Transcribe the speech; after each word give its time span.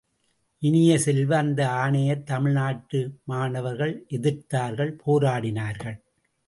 இனிய 0.61 0.99
செல்வ, 0.99 1.37
அந்த 1.37 1.69
ஆணையத் 1.69 2.25
தமிழ்நாட்டு 2.25 3.19
மாணவர்கள் 3.23 4.05
எதிர்த்தார்கள் 4.09 4.97
போராடினார்கள். 5.07 5.97